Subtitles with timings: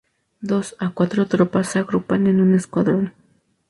[0.41, 3.13] Dos a cuatro tropas se agrupan en un escuadrón.